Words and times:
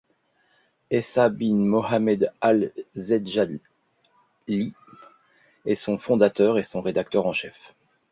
Essa 0.89 1.29
bin 1.29 1.57
Mohammed 1.67 2.31
Al 2.41 2.73
Zedjali 2.95 3.61
est 4.47 5.75
son 5.75 5.99
fondateur 5.99 6.57
et 6.57 6.63
son 6.63 6.81
rédacteur 6.81 7.27
en 7.27 7.33
chef. 7.33 7.75